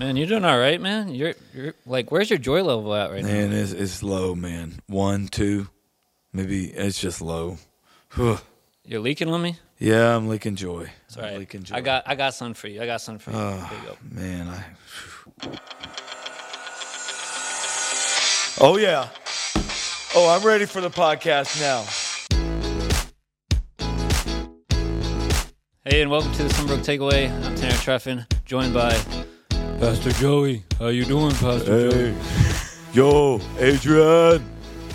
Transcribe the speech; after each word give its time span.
Man, 0.00 0.16
you're 0.16 0.26
doing 0.26 0.46
all 0.46 0.58
right, 0.58 0.80
man. 0.80 1.14
You're 1.14 1.34
you're 1.54 1.74
like, 1.84 2.10
where's 2.10 2.30
your 2.30 2.38
joy 2.38 2.62
level 2.62 2.94
at 2.94 3.10
right 3.10 3.20
now? 3.22 3.28
Man, 3.28 3.52
it's, 3.52 3.72
it's 3.72 4.02
low, 4.02 4.34
man. 4.34 4.80
One, 4.86 5.28
two, 5.28 5.68
maybe 6.32 6.68
it's 6.68 6.98
just 6.98 7.20
low. 7.20 7.58
Whew. 8.14 8.38
You're 8.82 9.00
leaking 9.00 9.28
on 9.28 9.42
me. 9.42 9.58
Yeah, 9.78 10.16
I'm 10.16 10.26
leaking 10.26 10.56
joy. 10.56 10.90
It's 11.04 11.18
all 11.18 11.24
I'm 11.24 11.32
right. 11.32 11.38
leaking 11.40 11.64
joy. 11.64 11.74
I 11.76 11.80
got 11.82 12.04
I 12.06 12.14
got 12.14 12.32
some 12.32 12.54
for 12.54 12.68
you. 12.68 12.80
I 12.80 12.86
got 12.86 13.02
some 13.02 13.18
for 13.18 13.30
you. 13.30 13.36
Oh, 13.36 13.70
you 13.78 13.88
go. 13.88 13.96
man, 14.10 14.48
I. 14.48 14.64
Oh 18.58 18.78
yeah. 18.78 19.06
Oh, 20.14 20.34
I'm 20.34 20.42
ready 20.42 20.64
for 20.64 20.80
the 20.80 20.88
podcast 20.88 21.60
now. 21.60 21.84
Hey, 25.84 26.00
and 26.00 26.10
welcome 26.10 26.32
to 26.32 26.44
the 26.44 26.48
Sunbrook 26.48 26.86
Takeaway. 26.86 27.30
I'm 27.44 27.54
Tanner 27.54 27.74
Treffin, 27.74 28.24
joined 28.46 28.72
by 28.72 28.98
Pastor 29.80 30.12
Joey. 30.12 30.62
How 30.78 30.88
you 30.88 31.04
doing, 31.04 31.30
Pastor 31.32 31.90
Joey? 31.90 32.12
Hey, 32.12 32.16
yo, 32.92 33.40
Adrian. 33.58 34.44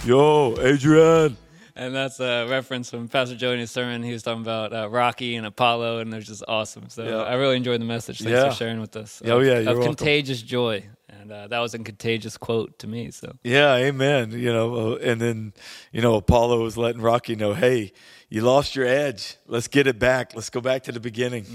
Yo, 0.06 0.56
Adrian. 0.62 1.38
And 1.76 1.94
that's 1.94 2.20
a 2.20 2.46
reference 2.48 2.90
from 2.90 3.08
Pastor 3.10 3.36
Joey 3.36 3.54
in 3.56 3.60
his 3.62 3.72
sermon. 3.72 4.04
He 4.04 4.14
was 4.14 4.22
talking 4.24 4.42
about 4.44 4.72
uh, 4.74 4.88
Rocky 4.90 5.36
and 5.36 5.46
Apollo, 5.46 6.00
and 6.00 6.14
they're 6.14 6.22
just 6.22 6.44
awesome. 6.48 6.90
So 6.90 7.04
Yeah. 7.04 7.16
I 7.24 7.34
really 7.36 7.58
enjoyed 7.58 7.82
the 7.82 7.86
message. 7.86 8.20
Thanks 8.20 8.32
Yeah. 8.32 8.50
for 8.50 8.56
sharing 8.56 8.80
with 8.80 8.96
us. 8.96 9.22
Oh, 9.26 9.40
Of- 9.40 9.46
yeah, 9.46 9.60
you're 9.60 9.72
of 9.72 9.78
welcome. 9.80 9.96
contagious 9.96 10.42
joy, 10.42 10.84
and 11.26 11.32
uh, 11.32 11.48
that 11.48 11.60
was 11.60 11.74
a 11.74 11.80
contagious 11.80 12.38
quote 12.38 12.78
to 12.80 12.88
me. 12.88 13.12
So 13.12 13.36
Yeah, 13.44 13.76
amen. 13.76 14.32
You 14.32 14.54
know, 14.54 14.94
uh, 14.94 14.96
and 14.98 15.20
then 15.20 15.54
you 15.92 16.02
know 16.02 16.16
Apollo 16.16 16.62
was 16.62 16.78
letting 16.78 17.02
Rocky 17.02 17.36
know, 17.36 17.54
hey, 17.54 17.94
you 18.30 18.42
lost 18.42 18.76
your 18.76 18.86
edge. 18.86 19.38
Let's 19.48 19.68
get 19.68 19.88
it 19.88 19.98
back. 20.00 20.36
Let's 20.36 20.50
go 20.50 20.62
back 20.62 20.84
to 20.84 20.92
the 20.92 21.00
beginning. 21.00 21.46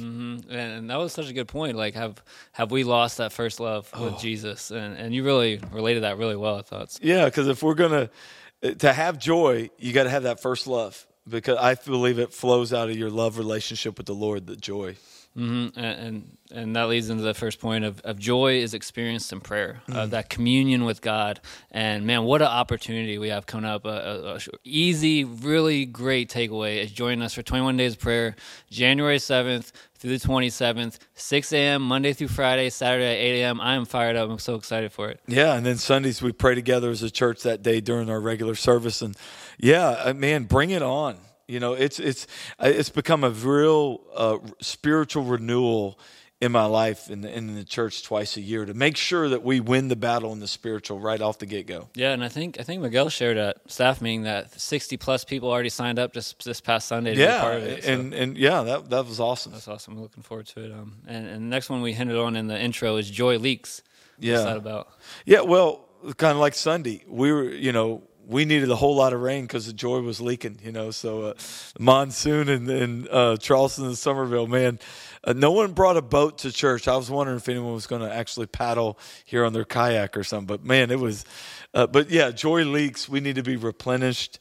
and, 0.48 0.50
and 0.50 0.90
that 0.90 0.96
was 0.96 1.12
such 1.12 1.28
a 1.28 1.32
good 1.32 1.48
point. 1.48 1.76
Like, 1.76 1.94
have 1.94 2.22
have 2.52 2.70
we 2.70 2.84
lost 2.84 3.18
that 3.18 3.32
first 3.32 3.60
love 3.60 3.90
with 3.98 4.14
Oh. 4.14 4.18
Jesus? 4.18 4.70
And 4.70 4.96
and 4.96 5.14
you 5.14 5.22
really 5.24 5.60
related 5.70 6.02
that 6.02 6.18
really 6.18 6.36
well. 6.36 6.56
I 6.56 6.62
thought. 6.62 6.90
So. 6.92 6.98
Yeah, 7.02 7.26
because 7.26 7.46
if 7.48 7.62
we're 7.62 7.74
gonna 7.74 8.10
uh, 8.62 8.70
to 8.72 8.92
have 8.92 9.18
joy, 9.18 9.70
you 9.78 9.92
got 9.92 10.04
to 10.04 10.10
have 10.10 10.24
that 10.24 10.40
first 10.40 10.66
love. 10.66 11.06
Because 11.28 11.58
I 11.58 11.74
believe 11.74 12.18
it 12.18 12.32
flows 12.32 12.72
out 12.72 12.90
of 12.90 12.96
your 12.96 13.10
love 13.10 13.38
relationship 13.38 13.98
with 13.98 14.06
the 14.06 14.14
Lord. 14.14 14.46
The 14.46 14.56
joy. 14.56 14.96
Hmm 15.34 15.68
And, 15.76 15.76
and 15.76 16.36
and 16.52 16.76
that 16.76 16.88
leads 16.88 17.08
into 17.10 17.22
the 17.22 17.34
first 17.34 17.60
point 17.60 17.84
of, 17.84 18.00
of 18.00 18.18
joy 18.18 18.54
is 18.54 18.74
experienced 18.74 19.32
in 19.32 19.40
prayer, 19.40 19.82
of 19.92 20.10
that 20.10 20.28
communion 20.28 20.84
with 20.84 21.00
God. 21.00 21.40
And 21.70 22.06
man, 22.06 22.24
what 22.24 22.42
an 22.42 22.48
opportunity 22.48 23.18
we 23.18 23.28
have 23.28 23.46
coming 23.46 23.70
up! 23.70 23.84
A, 23.84 23.88
a, 23.88 24.34
a 24.34 24.40
easy, 24.64 25.24
really 25.24 25.84
great 25.84 26.28
takeaway 26.28 26.82
is 26.82 26.90
joining 26.90 27.22
us 27.22 27.34
for 27.34 27.42
21 27.42 27.76
days 27.76 27.92
of 27.92 28.00
prayer, 28.00 28.34
January 28.68 29.18
7th 29.18 29.70
through 30.00 30.16
the 30.16 30.28
27th, 30.28 30.98
6 31.14 31.52
a.m. 31.52 31.82
Monday 31.82 32.14
through 32.14 32.28
Friday, 32.28 32.70
Saturday 32.70 33.04
at 33.04 33.18
8 33.36 33.40
a.m. 33.42 33.60
I 33.60 33.74
am 33.74 33.84
fired 33.84 34.16
up. 34.16 34.30
I'm 34.30 34.38
so 34.38 34.54
excited 34.54 34.92
for 34.92 35.10
it. 35.10 35.20
Yeah, 35.28 35.54
and 35.54 35.64
then 35.64 35.76
Sundays 35.76 36.22
we 36.22 36.32
pray 36.32 36.54
together 36.54 36.90
as 36.90 37.02
a 37.02 37.10
church 37.10 37.42
that 37.42 37.62
day 37.62 37.80
during 37.80 38.08
our 38.08 38.20
regular 38.20 38.54
service, 38.54 39.02
and 39.02 39.14
yeah, 39.58 39.88
uh, 39.88 40.14
man, 40.14 40.44
bring 40.44 40.70
it 40.70 40.82
on. 40.82 41.18
You 41.50 41.58
know, 41.60 41.72
it's 41.72 41.98
it's 41.98 42.26
uh, 42.58 42.70
it's 42.72 42.90
become 42.90 43.24
a 43.24 43.30
real 43.30 44.00
uh, 44.14 44.38
spiritual 44.60 45.24
renewal 45.24 45.98
in 46.40 46.52
my 46.52 46.64
life 46.64 47.10
and 47.10 47.24
in, 47.24 47.48
in 47.50 47.54
the 47.54 47.64
church 47.64 48.02
twice 48.02 48.36
a 48.36 48.40
year 48.40 48.64
to 48.64 48.72
make 48.72 48.96
sure 48.96 49.28
that 49.28 49.42
we 49.42 49.60
win 49.60 49.88
the 49.88 49.96
battle 49.96 50.32
in 50.32 50.38
the 50.40 50.46
spiritual 50.48 50.98
right 50.98 51.20
off 51.20 51.38
the 51.38 51.44
get 51.46 51.66
go. 51.66 51.88
Yeah, 51.94 52.12
and 52.12 52.24
I 52.24 52.28
think 52.28 52.58
I 52.60 52.62
think 52.62 52.80
Miguel 52.82 53.08
shared 53.10 53.36
at 53.36 53.56
staff 53.70 54.00
meeting 54.00 54.22
that 54.22 54.58
60 54.58 54.96
plus 54.96 55.24
people 55.24 55.50
already 55.50 55.68
signed 55.68 55.98
up 55.98 56.14
just 56.14 56.42
this 56.44 56.60
past 56.60 56.86
Sunday 56.88 57.10
to 57.10 57.16
be 57.16 57.22
Yeah, 57.22 57.40
part 57.40 57.56
of 57.56 57.64
it. 57.64 57.84
so- 57.84 57.92
and 57.92 58.14
and 58.14 58.38
yeah, 58.38 58.62
that 58.62 58.88
that 58.90 59.06
was 59.06 59.18
awesome. 59.20 59.52
That's 59.52 59.68
awesome. 59.68 59.94
I'm 59.94 60.02
looking 60.02 60.22
forward 60.22 60.46
to 60.54 60.64
it. 60.64 60.72
Um, 60.72 60.98
and, 61.06 61.26
and 61.26 61.36
the 61.42 61.50
next 61.50 61.68
one 61.68 61.82
we 61.82 61.92
hinted 61.92 62.16
on 62.16 62.36
in 62.36 62.46
the 62.46 62.58
intro 62.58 62.96
is 62.96 63.10
Joy 63.10 63.38
Leaks. 63.38 63.82
What's 64.16 64.26
Yeah. 64.28 64.44
that 64.44 64.56
about? 64.56 64.88
Yeah, 65.26 65.40
well, 65.40 65.88
kind 66.16 66.32
of 66.32 66.38
like 66.38 66.54
Sunday, 66.54 67.04
we 67.08 67.32
were, 67.32 67.44
you 67.50 67.72
know, 67.72 68.02
we 68.30 68.44
needed 68.44 68.70
a 68.70 68.76
whole 68.76 68.94
lot 68.94 69.12
of 69.12 69.20
rain 69.20 69.42
because 69.42 69.66
the 69.66 69.72
joy 69.72 70.00
was 70.00 70.20
leaking, 70.20 70.60
you 70.62 70.70
know. 70.70 70.92
So 70.92 71.22
uh, 71.22 71.34
monsoon 71.78 72.48
in 72.48 73.08
uh, 73.08 73.36
Charleston 73.36 73.86
and 73.86 73.98
Summerville, 73.98 74.46
man, 74.46 74.78
uh, 75.24 75.32
no 75.32 75.50
one 75.50 75.72
brought 75.72 75.96
a 75.96 76.02
boat 76.02 76.38
to 76.38 76.52
church. 76.52 76.86
I 76.86 76.96
was 76.96 77.10
wondering 77.10 77.38
if 77.38 77.48
anyone 77.48 77.72
was 77.72 77.88
going 77.88 78.02
to 78.02 78.12
actually 78.12 78.46
paddle 78.46 78.98
here 79.24 79.44
on 79.44 79.52
their 79.52 79.64
kayak 79.64 80.16
or 80.16 80.22
something. 80.22 80.46
But 80.46 80.64
man, 80.64 80.90
it 80.90 81.00
was. 81.00 81.24
Uh, 81.74 81.86
but 81.86 82.10
yeah, 82.10 82.30
joy 82.30 82.64
leaks. 82.64 83.08
We 83.08 83.20
need 83.20 83.34
to 83.34 83.42
be 83.42 83.56
replenished. 83.56 84.38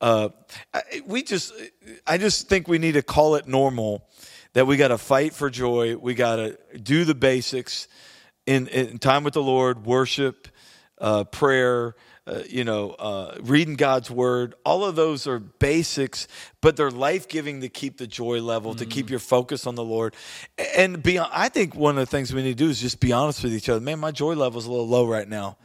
Uh, 0.00 0.30
I, 0.74 0.82
we 1.06 1.22
just, 1.22 1.52
I 2.06 2.18
just 2.18 2.48
think 2.48 2.68
we 2.68 2.78
need 2.78 2.92
to 2.92 3.02
call 3.02 3.36
it 3.36 3.46
normal 3.46 4.08
that 4.52 4.66
we 4.66 4.76
got 4.76 4.88
to 4.88 4.98
fight 4.98 5.32
for 5.32 5.50
joy. 5.50 5.96
We 5.96 6.14
got 6.14 6.36
to 6.36 6.58
do 6.78 7.04
the 7.04 7.14
basics 7.14 7.88
in, 8.46 8.66
in 8.68 8.98
time 8.98 9.24
with 9.24 9.34
the 9.34 9.42
Lord, 9.42 9.84
worship, 9.84 10.48
uh, 11.00 11.24
prayer, 11.24 11.94
uh, 12.28 12.42
you 12.48 12.62
know, 12.62 12.90
uh, 12.90 13.36
reading 13.40 13.74
God's 13.74 14.10
word. 14.10 14.54
All 14.64 14.84
of 14.84 14.96
those 14.96 15.26
are 15.26 15.38
basics, 15.38 16.28
but 16.60 16.76
they're 16.76 16.90
life 16.90 17.26
giving 17.26 17.62
to 17.62 17.70
keep 17.70 17.96
the 17.96 18.06
joy 18.06 18.42
level, 18.42 18.74
to 18.74 18.84
keep 18.84 19.08
your 19.08 19.18
focus 19.18 19.66
on 19.66 19.74
the 19.74 19.84
Lord. 19.84 20.14
And 20.76 21.02
be, 21.02 21.18
I 21.18 21.48
think 21.48 21.74
one 21.74 21.96
of 21.96 22.00
the 22.00 22.10
things 22.10 22.34
we 22.34 22.42
need 22.42 22.58
to 22.58 22.64
do 22.64 22.68
is 22.68 22.80
just 22.80 23.00
be 23.00 23.12
honest 23.12 23.42
with 23.42 23.54
each 23.54 23.68
other. 23.68 23.80
Man, 23.80 23.98
my 23.98 24.10
joy 24.10 24.34
level 24.34 24.58
is 24.58 24.66
a 24.66 24.70
little 24.70 24.88
low 24.88 25.06
right 25.06 25.28
now. 25.28 25.56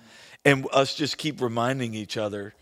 And 0.46 0.66
us 0.72 0.96
just 0.96 1.18
keep 1.18 1.41
reminding 1.41 1.94
each 1.94 2.18
other, 2.18 2.53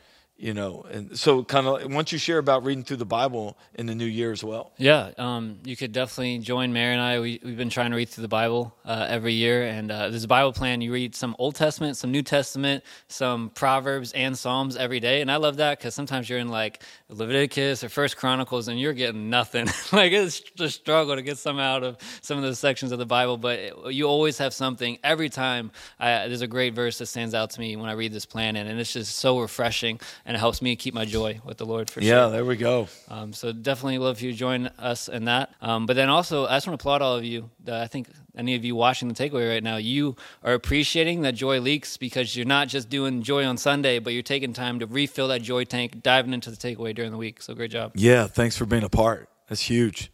you 0.42 0.54
know. 0.54 0.84
And 0.92 1.18
so, 1.18 1.44
kind 1.44 1.68
of, 1.68 1.94
once 1.94 2.12
you 2.12 2.18
share 2.18 2.40
about 2.40 2.66
reading 2.66 2.84
through 2.84 2.98
the 2.98 3.06
Bible 3.06 3.58
in 3.76 3.86
the 3.86 3.96
new 3.96 4.06
year 4.06 4.32
as 4.32 4.44
well. 4.44 4.72
Yeah, 4.78 5.12
um, 5.18 5.60
you 5.64 5.76
could 5.78 5.92
definitely 5.92 6.40
join 6.40 6.74
Mary 6.74 6.94
and 6.94 7.02
I. 7.02 7.20
We, 7.20 7.40
we've 7.44 7.58
been 7.58 7.70
trying 7.70 7.92
to 7.92 7.98
read 7.98 8.10
through 8.10 8.24
the 8.24 8.28
Bible 8.28 8.76
uh, 8.84 9.06
every 9.08 9.34
year, 9.34 9.64
and 9.64 9.92
uh, 9.92 10.10
there's 10.10 10.24
a 10.24 10.28
Bible 10.28 10.52
plan. 10.54 10.82
You 10.82 10.92
read 10.92 11.16
some 11.16 11.36
Old 11.40 11.56
Testament, 11.56 11.96
some 11.98 12.12
New 12.12 12.24
Testament, 12.24 12.84
some 13.08 13.50
Proverbs 13.52 14.12
and 14.14 14.38
Psalms 14.38 14.76
every 14.76 15.00
day, 15.00 15.22
and 15.22 15.32
I 15.32 15.36
love 15.38 15.58
that 15.58 15.78
because 15.78 15.94
sometimes 15.94 16.30
you're 16.30 16.40
in 16.40 16.50
like 16.50 16.82
Leviticus 17.10 17.84
or 17.84 17.90
First 17.90 18.18
Chronicles, 18.18 18.68
and 18.68 18.80
you're 18.80 18.94
getting 18.94 19.30
nothing. 19.30 19.68
like 19.92 20.12
it's 20.12 20.42
a 20.60 20.70
struggle 20.70 21.16
to 21.16 21.22
get 21.22 21.38
some 21.38 21.60
out 21.60 21.84
of 21.84 21.98
some 22.22 22.38
of 22.38 22.44
those 22.44 22.58
sections 22.60 22.92
of 22.92 23.00
the 23.00 23.06
Bible, 23.06 23.38
but 23.38 23.60
it- 23.60 23.74
you 23.92 24.06
always 24.08 24.38
have 24.40 24.54
something 24.54 24.98
every 25.04 25.30
time. 25.30 25.72
I, 26.00 26.28
there's 26.28 26.42
a 26.42 26.48
great 26.48 26.74
verse 26.74 26.98
that 26.98 27.06
stands 27.08 27.34
out 27.36 27.52
to 27.52 27.60
me 27.60 27.76
when 27.76 27.90
I 27.90 27.94
read 27.94 28.12
this 28.14 28.26
plan, 28.26 28.56
and, 28.56 28.68
and 28.68 28.80
it's 28.80 28.94
just 28.94 29.18
so 29.18 29.40
refreshing, 29.40 30.00
and 30.32 30.38
it 30.38 30.40
helps 30.40 30.62
me 30.62 30.78
keep 30.78 30.94
my 30.94 31.04
joy 31.04 31.42
with 31.44 31.58
the 31.58 31.66
Lord 31.66 31.90
for 31.90 32.00
sure. 32.00 32.10
Yeah, 32.10 32.28
there 32.30 32.46
we 32.46 32.56
go. 32.56 32.88
Um, 33.10 33.34
so 33.34 33.52
definitely 33.52 33.98
love 33.98 34.16
if 34.16 34.22
you 34.22 34.32
join 34.32 34.68
us 34.80 35.10
in 35.10 35.26
that. 35.26 35.54
Um, 35.60 35.86
but 35.86 35.98
then 35.98 36.08
also, 36.08 36.46
I 36.46 36.56
just 36.56 36.68
want 36.68 36.80
to 36.80 36.82
applaud 36.82 37.02
all 37.02 37.18
of 37.18 37.26
you. 37.26 37.50
I 37.70 37.88
think 37.88 38.08
any 38.34 38.56
of 38.56 38.64
you 38.64 38.74
watching 38.74 39.10
the 39.10 39.14
takeaway 39.14 39.50
right 39.50 39.62
now, 39.62 39.76
you 39.76 40.16
are 40.42 40.54
appreciating 40.54 41.24
that 41.24 41.34
joy 41.34 41.60
leaks 41.60 41.98
because 41.98 42.34
you're 42.34 42.46
not 42.46 42.70
just 42.70 42.90
doing 42.90 43.24
joy 43.24 43.44
on 43.44 43.58
Sunday, 43.58 44.00
but 44.00 44.14
you're 44.14 44.24
taking 44.24 44.54
time 44.54 44.80
to 44.80 44.86
refill 44.86 45.28
that 45.28 45.42
joy 45.42 45.66
tank, 45.66 46.02
diving 46.02 46.34
into 46.34 46.50
the 46.50 46.56
takeaway 46.56 46.96
during 46.96 47.12
the 47.12 47.18
week. 47.18 47.42
So 47.42 47.54
great 47.54 47.72
job. 47.72 47.92
Yeah, 47.96 48.28
thanks 48.28 48.56
for 48.56 48.66
being 48.66 48.84
a 48.84 48.90
part. 48.90 49.28
That's 49.50 49.60
huge. 49.60 50.14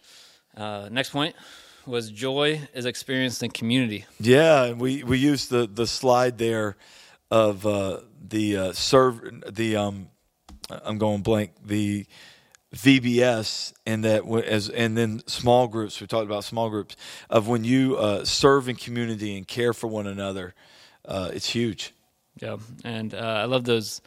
Uh, 0.56 0.90
next 0.92 1.12
point 1.12 1.36
was 1.86 2.10
joy 2.10 2.60
is 2.74 2.88
experienced 2.88 3.44
in 3.44 3.52
community. 3.52 4.06
Yeah, 4.20 4.64
and 4.64 4.82
we 4.82 5.04
we 5.04 5.20
used 5.20 5.52
the 5.52 5.68
the 5.68 5.86
slide 5.86 6.40
there 6.40 6.76
of 7.30 7.68
uh, 7.68 8.00
the 8.22 8.58
uh, 8.58 8.74
serve 8.74 9.22
the 9.50 9.76
um 9.76 10.10
I'm 10.70 10.98
going 10.98 11.22
blank 11.22 11.52
the 11.66 12.06
VBS 12.76 13.74
and 13.86 14.04
that 14.04 14.26
as 14.46 14.70
and 14.70 14.98
then 14.98 15.22
small 15.28 15.68
groups. 15.68 16.02
We 16.02 16.08
talked 16.08 16.26
about 16.26 16.44
small 16.44 16.70
groups 16.70 16.96
of 17.30 17.48
when 17.48 17.64
you 17.64 17.96
uh, 17.98 18.26
serve 18.26 18.68
in 18.68 18.76
community 18.76 19.38
and 19.38 19.48
care 19.48 19.74
for 19.74 19.88
one 19.88 20.08
another. 20.08 20.54
Uh, 21.06 21.32
it's 21.34 21.50
huge. 21.50 21.94
Yeah, 22.42 22.58
and 22.84 23.14
uh, 23.14 23.18
I 23.18 23.46
love 23.46 23.64
those 23.64 24.02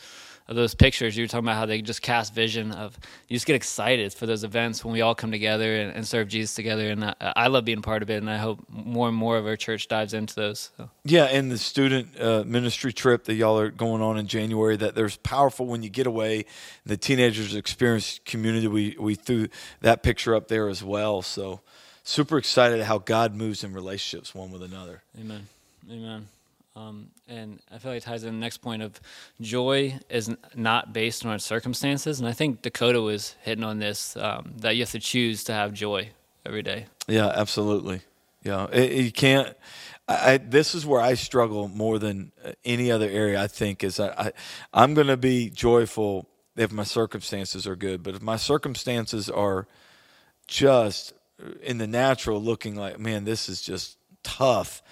of 0.51 0.57
those 0.57 0.75
pictures. 0.75 1.17
You 1.17 1.23
were 1.23 1.29
talking 1.29 1.47
about 1.47 1.57
how 1.57 1.67
they 1.67 1.81
just 1.81 2.03
cast 2.03 2.35
vision 2.35 2.73
of 2.73 2.99
you 3.29 3.37
just 3.37 3.47
get 3.47 3.55
excited 3.55 4.13
for 4.13 4.27
those 4.27 4.43
events 4.43 4.85
when 4.85 4.93
we 4.93 5.01
all 5.01 5.15
come 5.15 5.31
together 5.31 5.77
and, 5.77 5.95
and 5.95 6.07
serve 6.07 6.27
Jesus 6.27 6.55
together. 6.55 6.91
And 6.91 7.05
I, 7.05 7.15
I 7.21 7.47
love 7.47 7.65
being 7.65 7.83
part 7.83 8.03
of 8.03 8.11
it, 8.11 8.17
and 8.17 8.29
I 8.29 8.37
hope 8.37 8.59
more 8.69 9.09
and 9.09 9.17
more 9.17 9.39
of 9.39 9.47
our 9.47 9.57
church 9.57 9.87
dives 9.87 10.13
into 10.13 10.35
those. 10.35 10.71
So. 10.77 10.91
Yeah, 11.05 11.25
and 11.27 11.53
the 11.53 11.57
student 11.57 12.21
uh, 12.21 12.43
ministry 12.45 12.93
trip 12.93 13.25
that 13.25 13.35
y'all 13.35 13.59
are 13.61 13.71
going 13.71 14.03
on 14.03 14.19
in 14.19 14.27
January, 14.27 14.77
that 14.77 14.97
there's 14.97 15.17
powerful 15.19 15.67
when 15.67 15.85
you 15.85 15.89
get 15.89 16.09
away. 16.09 16.47
The 16.85 16.97
teenagers 16.97 17.55
experience 17.55 18.21
community. 18.25 18.67
We 18.67 18.97
we 18.99 19.15
threw 19.15 19.49
that 19.83 20.03
picture 20.03 20.35
up 20.35 20.49
there 20.49 20.69
as 20.69 20.83
well. 20.83 21.23
So 21.23 21.61
super 22.03 22.39
excited 22.39 22.83
how 22.83 22.99
God 22.99 23.37
moves 23.37 23.63
in 23.63 23.73
relationships 23.73 24.35
one 24.35 24.51
with 24.51 24.65
another. 24.65 25.03
Amen. 25.17 25.47
Amen. 25.89 26.29
Um, 26.77 27.09
and 27.27 27.61
I 27.71 27.79
feel 27.79 27.93
like 27.93 28.03
it 28.03 28.05
ties 28.05 28.23
in 28.23 28.33
the 28.33 28.41
next 28.41 28.59
point 28.59 28.83
of 28.83 29.01
joy 29.41 29.99
is 30.09 30.35
not 30.55 30.93
based 30.93 31.27
on 31.27 31.39
circumstances. 31.41 32.21
And 32.21 32.29
I 32.29 32.33
think 32.33 32.63
Dakota 32.63 33.01
was 33.01 33.35
hitting 33.43 33.65
on 33.65 33.79
this 33.79 34.17
um, 34.17 34.55
that 34.59 34.77
you 34.77 34.83
have 34.83 34.91
to 34.93 35.01
choose 35.01 35.45
to 35.45 35.53
have 35.53 35.73
joy 35.73 36.11
every 36.47 36.63
day. 36.63 36.87
Yeah, 37.09 37.27
absolutely. 37.27 38.03
Yeah, 38.43 38.69
it, 38.73 38.93
you 38.93 39.13
can't. 39.13 39.57
I, 40.09 40.39
this 40.39 40.75
is 40.75 40.87
where 40.87 41.01
I 41.01 41.15
struggle 41.15 41.69
more 41.69 41.99
than 41.99 42.33
uh, 42.45 42.53
any 42.65 42.91
other 42.91 43.09
area. 43.09 43.41
I 43.41 43.47
think 43.49 43.85
is 43.85 44.01
I, 44.01 44.09
I 44.09 44.33
I'm 44.73 44.95
going 44.95 45.09
to 45.09 45.17
be 45.17 45.51
joyful 45.51 46.29
if 46.57 46.73
my 46.73 46.85
circumstances 46.85 47.67
are 47.67 47.77
good, 47.77 48.03
but 48.03 48.15
if 48.15 48.23
my 48.23 48.37
circumstances 48.37 49.29
are 49.29 49.67
just 50.47 51.13
in 51.63 51.79
the 51.79 51.87
natural 51.87 52.41
looking 52.41 52.77
like, 52.77 52.99
man, 52.99 53.25
this 53.25 53.49
is 53.49 53.63
just 53.63 53.99
tough. 54.23 54.83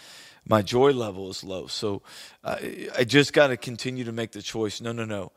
My 0.46 0.62
joy 0.62 0.92
level 0.92 1.30
is 1.30 1.44
low. 1.44 1.66
So 1.66 2.02
I, 2.44 2.88
I 2.96 3.04
just 3.04 3.32
got 3.32 3.48
to 3.48 3.56
continue 3.56 4.04
to 4.04 4.12
make 4.12 4.32
the 4.32 4.42
choice. 4.42 4.80
No, 4.80 4.92
no, 4.92 5.04
no. 5.04 5.32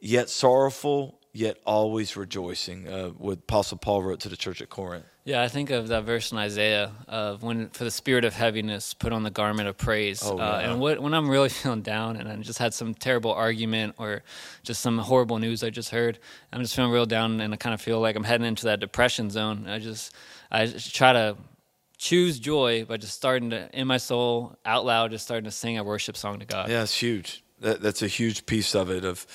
Yet 0.00 0.30
sorrowful, 0.30 1.18
yet 1.32 1.58
always 1.64 2.16
rejoicing. 2.16 2.88
Uh, 2.88 3.08
what 3.10 3.38
Apostle 3.38 3.78
Paul 3.78 4.02
wrote 4.02 4.20
to 4.20 4.28
the 4.28 4.36
church 4.36 4.62
at 4.62 4.68
Corinth. 4.68 5.04
Yeah, 5.24 5.42
I 5.42 5.48
think 5.48 5.68
of 5.68 5.88
that 5.88 6.04
verse 6.04 6.32
in 6.32 6.38
Isaiah 6.38 6.90
of 7.06 7.42
when 7.42 7.68
for 7.68 7.84
the 7.84 7.90
spirit 7.90 8.24
of 8.24 8.32
heaviness, 8.32 8.94
put 8.94 9.12
on 9.12 9.24
the 9.24 9.30
garment 9.30 9.68
of 9.68 9.76
praise. 9.76 10.22
Oh, 10.24 10.38
uh, 10.38 10.60
and 10.64 10.80
what, 10.80 11.00
when 11.00 11.12
I'm 11.12 11.28
really 11.28 11.48
feeling 11.50 11.82
down 11.82 12.16
and 12.16 12.28
I 12.28 12.36
just 12.36 12.58
had 12.58 12.72
some 12.72 12.94
terrible 12.94 13.32
argument 13.32 13.96
or 13.98 14.22
just 14.62 14.80
some 14.80 14.96
horrible 14.96 15.38
news 15.38 15.62
I 15.62 15.68
just 15.68 15.90
heard, 15.90 16.18
I'm 16.50 16.62
just 16.62 16.74
feeling 16.74 16.92
real 16.92 17.04
down 17.04 17.40
and 17.40 17.52
I 17.52 17.58
kind 17.58 17.74
of 17.74 17.80
feel 17.82 18.00
like 18.00 18.16
I'm 18.16 18.24
heading 18.24 18.46
into 18.46 18.64
that 18.64 18.80
depression 18.80 19.28
zone. 19.28 19.66
I 19.68 19.80
just 19.80 20.14
I 20.50 20.64
just 20.64 20.94
try 20.94 21.12
to 21.12 21.36
choose 21.98 22.38
joy 22.38 22.84
by 22.84 22.96
just 22.96 23.14
starting 23.14 23.50
to 23.50 23.68
in 23.78 23.86
my 23.86 23.98
soul 23.98 24.56
out 24.64 24.86
loud, 24.86 25.10
just 25.10 25.24
starting 25.24 25.44
to 25.44 25.50
sing 25.50 25.76
a 25.76 25.84
worship 25.84 26.16
song 26.16 26.38
to 26.38 26.46
God. 26.46 26.70
Yeah, 26.70 26.82
it's 26.82 26.98
huge. 26.98 27.44
That, 27.60 27.82
that's 27.82 28.02
a 28.02 28.08
huge 28.08 28.46
piece 28.46 28.74
of 28.74 28.90
it 28.90 29.04
of 29.04 29.26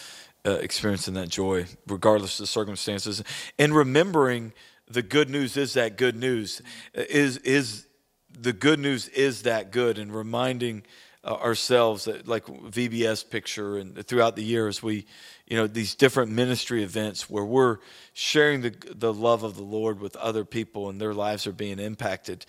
uh, 0.45 0.51
experiencing 0.51 1.13
that 1.15 1.29
joy, 1.29 1.65
regardless 1.87 2.39
of 2.39 2.43
the 2.43 2.47
circumstances, 2.47 3.21
and 3.59 3.75
remembering 3.75 4.53
the 4.89 5.01
good 5.01 5.29
news 5.29 5.57
is 5.57 5.73
that 5.73 5.97
good 5.97 6.15
news 6.15 6.61
is 6.93 7.37
is 7.37 7.87
the 8.29 8.53
good 8.53 8.79
news 8.79 9.07
is 9.09 9.43
that 9.43 9.71
good, 9.71 9.97
and 9.97 10.13
reminding 10.13 10.83
uh, 11.23 11.33
ourselves 11.35 12.05
that 12.05 12.27
like 12.27 12.45
VBS 12.45 13.29
picture 13.29 13.77
and 13.77 14.05
throughout 14.05 14.35
the 14.35 14.43
years 14.43 14.81
we 14.81 15.05
you 15.53 15.59
know 15.59 15.67
these 15.67 15.93
different 15.93 16.31
ministry 16.31 16.81
events 16.81 17.29
where 17.29 17.45
we're 17.45 17.77
sharing 18.13 18.61
the 18.61 18.73
the 18.89 19.13
love 19.13 19.43
of 19.43 19.55
the 19.55 19.61
Lord 19.61 19.99
with 19.99 20.15
other 20.15 20.45
people 20.45 20.89
and 20.89 20.99
their 20.99 21.13
lives 21.13 21.45
are 21.45 21.51
being 21.51 21.77
impacted 21.77 22.47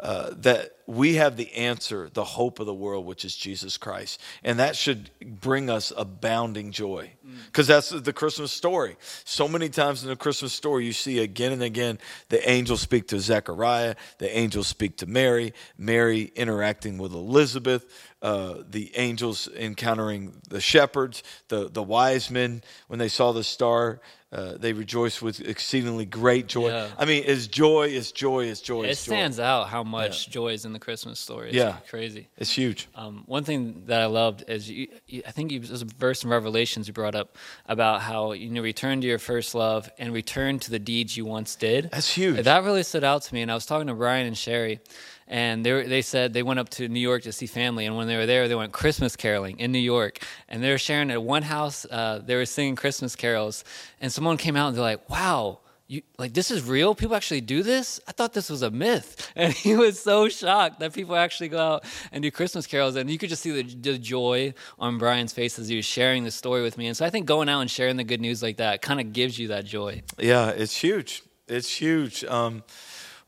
uh, 0.00 0.30
that 0.38 0.75
we 0.86 1.14
have 1.14 1.36
the 1.36 1.52
answer, 1.54 2.08
the 2.12 2.24
hope 2.24 2.60
of 2.60 2.66
the 2.66 2.74
world, 2.74 3.06
which 3.06 3.24
is 3.24 3.34
Jesus 3.34 3.76
Christ. 3.76 4.20
And 4.44 4.58
that 4.58 4.76
should 4.76 5.10
bring 5.20 5.68
us 5.68 5.92
abounding 5.96 6.70
joy. 6.70 7.10
Because 7.46 7.66
that's 7.66 7.90
the 7.90 8.12
Christmas 8.12 8.52
story. 8.52 8.96
So 9.24 9.48
many 9.48 9.68
times 9.68 10.02
in 10.02 10.08
the 10.08 10.16
Christmas 10.16 10.52
story, 10.52 10.84
you 10.84 10.92
see 10.92 11.18
again 11.18 11.52
and 11.52 11.62
again 11.62 11.98
the 12.28 12.48
angels 12.48 12.80
speak 12.80 13.08
to 13.08 13.18
Zechariah, 13.18 13.96
the 14.18 14.36
angels 14.36 14.68
speak 14.68 14.98
to 14.98 15.06
Mary, 15.06 15.52
Mary 15.76 16.30
interacting 16.36 16.98
with 16.98 17.12
Elizabeth, 17.12 17.84
uh, 18.22 18.62
the 18.68 18.96
angels 18.96 19.48
encountering 19.56 20.40
the 20.48 20.60
shepherds, 20.60 21.22
the, 21.48 21.68
the 21.68 21.82
wise 21.82 22.30
men 22.30 22.62
when 22.86 22.98
they 22.98 23.08
saw 23.08 23.32
the 23.32 23.44
star. 23.44 24.00
Uh, 24.32 24.56
they 24.58 24.72
rejoiced 24.72 25.22
with 25.22 25.40
exceedingly 25.40 26.04
great 26.04 26.48
joy. 26.48 26.68
Yeah. 26.68 26.88
I 26.98 27.04
mean, 27.04 27.22
it's 27.24 27.46
joy, 27.46 27.86
it's 27.86 28.10
joy, 28.10 28.46
it's 28.46 28.60
joy. 28.60 28.82
It 28.82 28.90
it's 28.90 29.04
joy. 29.04 29.12
stands 29.12 29.38
out 29.38 29.68
how 29.68 29.84
much 29.84 30.28
joy 30.28 30.48
is 30.48 30.64
in 30.64 30.72
the 30.76 30.84
Christmas 30.84 31.18
story. 31.18 31.48
It's 31.48 31.56
Yeah. 31.56 31.76
crazy. 31.88 32.28
It's 32.36 32.50
huge. 32.50 32.88
Um, 32.94 33.24
one 33.26 33.44
thing 33.44 33.84
that 33.86 34.00
I 34.02 34.06
loved 34.06 34.44
is 34.48 34.68
you, 34.70 34.88
you, 35.06 35.22
I 35.26 35.30
think 35.32 35.50
you, 35.52 35.60
was 35.60 35.82
a 35.82 35.86
verse 35.86 36.22
in 36.24 36.30
Revelations 36.30 36.86
you 36.86 36.92
brought 36.94 37.14
up 37.14 37.36
about 37.66 38.02
how 38.02 38.32
you 38.32 38.50
know 38.50 38.62
return 38.62 39.00
to 39.00 39.06
your 39.06 39.18
first 39.18 39.54
love 39.54 39.90
and 39.98 40.12
return 40.12 40.58
to 40.60 40.70
the 40.70 40.78
deeds 40.78 41.16
you 41.16 41.24
once 41.24 41.56
did. 41.56 41.90
That's 41.90 42.12
huge. 42.12 42.44
That 42.44 42.62
really 42.64 42.82
stood 42.82 43.04
out 43.04 43.22
to 43.22 43.34
me. 43.34 43.42
And 43.42 43.50
I 43.50 43.54
was 43.54 43.66
talking 43.66 43.86
to 43.88 43.94
Brian 43.94 44.26
and 44.26 44.36
Sherry, 44.36 44.80
and 45.26 45.64
they 45.64 45.72
were, 45.72 45.84
they 45.84 46.02
said 46.02 46.32
they 46.32 46.42
went 46.42 46.60
up 46.60 46.68
to 46.70 46.88
New 46.88 47.00
York 47.00 47.22
to 47.24 47.32
see 47.32 47.46
family, 47.46 47.86
and 47.86 47.96
when 47.96 48.06
they 48.06 48.16
were 48.16 48.26
there, 48.26 48.46
they 48.48 48.54
went 48.54 48.72
Christmas 48.72 49.16
caroling 49.16 49.58
in 49.58 49.72
New 49.72 49.78
York, 49.94 50.18
and 50.48 50.62
they 50.62 50.70
were 50.70 50.78
sharing 50.78 51.10
at 51.10 51.22
one 51.22 51.42
house. 51.42 51.84
Uh, 51.90 52.20
they 52.24 52.36
were 52.36 52.46
singing 52.46 52.76
Christmas 52.76 53.16
carols, 53.16 53.64
and 54.00 54.12
someone 54.12 54.36
came 54.36 54.56
out 54.56 54.68
and 54.68 54.76
they're 54.76 54.82
like, 54.94 55.08
"Wow." 55.10 55.60
You, 55.88 56.02
like 56.18 56.34
this 56.34 56.50
is 56.50 56.64
real? 56.64 56.96
People 56.96 57.14
actually 57.14 57.40
do 57.40 57.62
this? 57.62 58.00
I 58.08 58.12
thought 58.12 58.32
this 58.32 58.50
was 58.50 58.62
a 58.62 58.70
myth, 58.70 59.30
and 59.36 59.52
he 59.52 59.76
was 59.76 60.00
so 60.00 60.28
shocked 60.28 60.80
that 60.80 60.92
people 60.92 61.14
actually 61.14 61.48
go 61.48 61.58
out 61.58 61.84
and 62.10 62.22
do 62.22 62.30
Christmas 62.30 62.66
carols, 62.66 62.96
and 62.96 63.08
you 63.08 63.18
could 63.18 63.28
just 63.28 63.42
see 63.42 63.62
the, 63.62 63.62
the 63.62 63.98
joy 63.98 64.52
on 64.78 64.98
Brian's 64.98 65.32
face 65.32 65.58
as 65.58 65.68
he 65.68 65.76
was 65.76 65.84
sharing 65.84 66.24
the 66.24 66.30
story 66.32 66.62
with 66.62 66.76
me. 66.76 66.88
And 66.88 66.96
so 66.96 67.06
I 67.06 67.10
think 67.10 67.26
going 67.26 67.48
out 67.48 67.60
and 67.60 67.70
sharing 67.70 67.96
the 67.96 68.04
good 68.04 68.20
news 68.20 68.42
like 68.42 68.56
that 68.56 68.82
kind 68.82 69.00
of 69.00 69.12
gives 69.12 69.38
you 69.38 69.48
that 69.48 69.64
joy. 69.64 70.02
Yeah, 70.18 70.50
it's 70.50 70.76
huge. 70.76 71.22
It's 71.46 71.70
huge. 71.80 72.24
Um, 72.24 72.64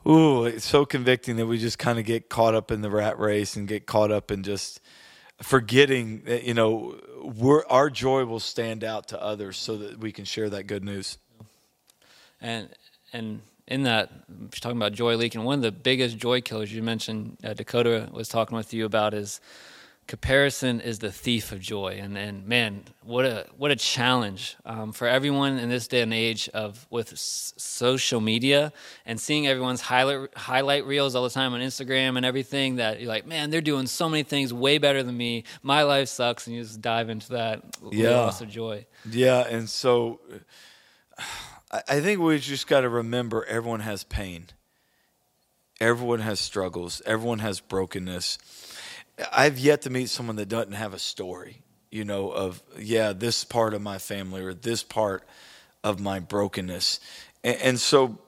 ooh, 0.07 0.45
it's 0.45 0.65
so 0.65 0.85
convicting 0.85 1.37
that 1.37 1.47
we 1.47 1.59
just 1.59 1.79
kind 1.79 1.99
of 1.99 2.05
get 2.05 2.29
caught 2.29 2.55
up 2.57 2.73
in 2.73 2.81
the 2.81 2.91
rat 2.91 3.19
race 3.21 3.55
and 3.55 3.69
get 3.69 3.87
caught 3.87 4.11
up 4.11 4.33
in 4.33 4.43
just 4.43 4.81
forgetting 5.43 6.23
that 6.25 6.43
you 6.43 6.55
know 6.55 6.99
our 7.69 7.91
joy 7.91 8.25
will 8.25 8.41
stand 8.41 8.83
out 8.83 9.09
to 9.09 9.23
others 9.23 9.57
so 9.57 9.77
that 9.77 9.99
we 9.99 10.11
can 10.11 10.25
share 10.25 10.51
that 10.51 10.65
good 10.65 10.83
news. 10.85 11.19
And 12.41 12.69
and 13.13 13.41
in 13.67 13.83
that, 13.83 14.11
she's 14.53 14.61
talking 14.61 14.79
about 14.79 14.93
joy 14.93 15.17
leaking, 15.17 15.45
one 15.45 15.59
of 15.59 15.63
the 15.63 15.73
biggest 15.73 16.17
joy 16.17 16.41
killers 16.41 16.73
you 16.73 16.83
mentioned, 16.83 17.37
uh, 17.45 17.53
Dakota 17.55 18.09
was 18.13 18.29
talking 18.29 18.57
with 18.57 18.73
you 18.73 18.85
about 18.87 19.13
is 19.15 19.41
comparison 20.07 20.81
is 20.81 21.01
the 21.01 21.13
thief 21.13 21.53
of 21.53 21.61
joy. 21.61 21.99
And 22.01 22.17
and 22.17 22.47
man, 22.47 22.85
what 23.03 23.27
a 23.27 23.47
what 23.59 23.71
a 23.71 23.77
challenge 23.77 24.57
um, 24.65 24.93
for 24.93 25.07
everyone 25.07 25.59
in 25.59 25.69
this 25.69 25.87
day 25.87 26.01
and 26.01 26.15
age 26.15 26.49
of 26.55 26.87
with 26.89 27.13
s- 27.13 27.53
social 27.59 28.21
media 28.23 28.73
and 29.05 29.21
seeing 29.21 29.47
everyone's 29.47 29.83
highlight 29.83 30.31
highlight 30.35 30.87
reels 30.87 31.15
all 31.15 31.25
the 31.25 31.29
time 31.31 31.53
on 31.53 31.61
Instagram 31.61 32.17
and 32.17 32.25
everything. 32.25 32.77
That 32.77 33.01
you're 33.01 33.09
like, 33.09 33.27
man, 33.27 33.51
they're 33.51 33.61
doing 33.61 33.87
so 33.87 34.09
many 34.09 34.23
things 34.23 34.53
way 34.55 34.79
better 34.79 35.03
than 35.03 35.17
me. 35.17 35.45
My 35.63 35.83
life 35.83 36.09
sucks, 36.09 36.47
and 36.47 36.57
you 36.57 36.63
just 36.63 36.81
dive 36.81 37.11
into 37.11 37.33
that 37.33 37.63
Yeah. 37.91 38.21
loss 38.21 38.41
of 38.41 38.49
joy. 38.49 38.87
Yeah, 39.11 39.47
and 39.47 39.69
so 39.69 40.21
I 41.71 42.01
think 42.01 42.21
we 42.21 42.39
just 42.39 42.67
got 42.67 42.81
to 42.81 42.89
remember 42.89 43.45
everyone 43.45 43.81
has 43.81 44.03
pain. 44.05 44.47
Everyone 45.81 46.21
has 46.21 46.41
struggles. 46.41 47.03
Everyone 47.05 47.41
has 47.41 47.61
brokenness. 47.61 48.39
I've 49.33 49.59
yet 49.59 49.83
to 49.83 49.91
meet 49.91 50.09
someone 50.09 50.37
that 50.37 50.49
doesn't 50.49 50.73
have 50.73 50.95
a 50.95 50.99
story, 50.99 51.63
you 51.91 52.05
know, 52.05 52.31
of, 52.31 52.63
yeah, 52.79 53.13
this 53.13 53.45
part 53.45 53.75
of 53.75 53.83
my 53.83 53.99
family 53.99 54.43
or 54.43 54.55
this 54.55 54.83
part 54.83 55.29
of 55.85 56.01
my 56.01 56.21
brokenness. 56.21 57.01
And, 57.45 57.57
and 57.61 57.81
so 57.81 58.19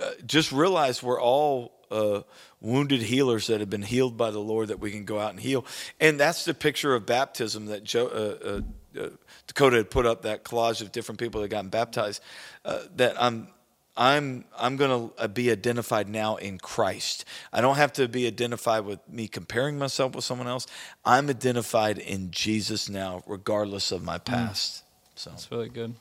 uh, 0.00 0.10
just 0.24 0.52
realize 0.52 1.02
we're 1.02 1.20
all 1.20 1.72
uh, 1.90 2.22
wounded 2.60 3.02
healers 3.02 3.48
that 3.48 3.60
have 3.60 3.70
been 3.70 3.82
healed 3.82 4.16
by 4.16 4.30
the 4.30 4.40
Lord 4.40 4.68
that 4.68 4.80
we 4.80 4.90
can 4.90 5.04
go 5.04 5.18
out 5.18 5.30
and 5.30 5.40
heal. 5.40 5.64
And 6.00 6.18
that's 6.18 6.44
the 6.44 6.54
picture 6.54 6.94
of 6.94 7.06
baptism 7.06 7.66
that 7.66 7.84
Joe, 7.84 8.06
uh, 8.06 8.60
uh, 8.96 9.04
uh, 9.04 9.08
Dakota 9.46 9.76
had 9.76 9.90
put 9.90 10.06
up 10.06 10.22
that 10.22 10.44
collage 10.44 10.80
of 10.80 10.92
different 10.92 11.18
people 11.18 11.40
that 11.40 11.48
gotten 11.48 11.70
baptized. 11.70 12.22
Uh, 12.64 12.80
that 12.96 13.20
I'm 13.20 13.48
I'm 13.96 14.44
I'm 14.58 14.76
going 14.76 15.10
to 15.16 15.28
be 15.28 15.50
identified 15.50 16.08
now 16.08 16.36
in 16.36 16.58
Christ. 16.58 17.24
I 17.52 17.60
don't 17.60 17.76
have 17.76 17.92
to 17.94 18.08
be 18.08 18.26
identified 18.26 18.84
with 18.84 18.98
me 19.08 19.28
comparing 19.28 19.78
myself 19.78 20.14
with 20.14 20.24
someone 20.24 20.48
else. 20.48 20.66
I'm 21.04 21.30
identified 21.30 21.98
in 21.98 22.30
Jesus 22.30 22.88
now, 22.88 23.22
regardless 23.26 23.92
of 23.92 24.02
my 24.02 24.18
past. 24.18 24.82
So 25.14 25.30
That's 25.30 25.50
really 25.50 25.68
good. 25.68 25.94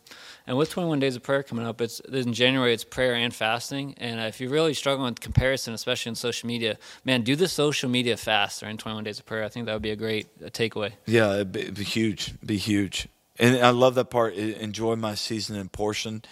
And 0.46 0.58
with 0.58 0.70
21 0.72 1.00
Days 1.00 1.16
of 1.16 1.24
Prayer 1.24 1.42
coming 1.42 1.66
up, 1.66 1.80
it's 1.80 2.00
in 2.02 2.34
January. 2.34 2.74
It's 2.74 2.84
prayer 2.84 3.14
and 3.14 3.34
fasting. 3.34 3.94
And 3.98 4.20
if 4.20 4.42
you're 4.42 4.50
really 4.52 4.74
struggling 4.74 5.06
with 5.12 5.22
comparison, 5.22 5.74
especially 5.74 6.10
in 6.10 6.16
social 6.16 6.48
media, 6.48 6.78
man, 7.06 7.22
do 7.22 7.36
the 7.36 7.48
social 7.48 7.90
media 7.90 8.18
fast 8.18 8.60
during 8.60 8.76
21 8.78 9.06
Days 9.06 9.20
of 9.20 9.26
Prayer. 9.26 9.44
I 9.46 9.50
think 9.50 9.68
that 9.68 9.74
would 9.74 9.82
be 9.82 9.92
a 9.92 9.96
great 9.96 10.28
uh, 10.44 10.50
takeaway. 10.50 10.92
yeah, 11.06 11.34
it'd 11.36 11.52
be, 11.54 11.62
it'd 11.62 11.76
be 11.76 11.84
huge, 11.84 12.34
be 12.46 12.58
huge. 12.58 13.08
And 13.40 13.58
I 13.66 13.70
love 13.70 13.96
that 13.96 14.10
part. 14.10 14.36
Enjoy 14.36 14.96
my 14.96 15.16
season 15.16 15.56
and 15.56 15.72
portion. 15.72 16.24